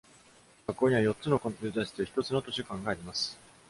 [0.65, 3.37] 学校には、四つのコンピューター室と一つの図書館があります。